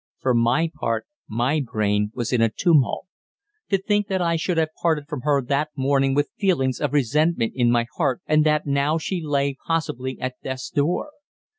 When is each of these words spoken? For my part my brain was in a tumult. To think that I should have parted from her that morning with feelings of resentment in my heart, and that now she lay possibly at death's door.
For 0.17 0.33
my 0.33 0.67
part 0.73 1.05
my 1.27 1.61
brain 1.63 2.09
was 2.15 2.33
in 2.33 2.41
a 2.41 2.49
tumult. 2.49 3.05
To 3.69 3.77
think 3.77 4.07
that 4.07 4.19
I 4.19 4.35
should 4.35 4.57
have 4.57 4.73
parted 4.81 5.05
from 5.07 5.21
her 5.21 5.43
that 5.43 5.69
morning 5.75 6.15
with 6.15 6.31
feelings 6.39 6.81
of 6.81 6.91
resentment 6.93 7.53
in 7.55 7.69
my 7.69 7.85
heart, 7.99 8.19
and 8.25 8.43
that 8.43 8.65
now 8.65 8.97
she 8.97 9.21
lay 9.23 9.57
possibly 9.67 10.19
at 10.19 10.41
death's 10.41 10.71
door. 10.71 11.11